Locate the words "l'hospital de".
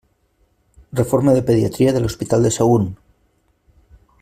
2.03-2.53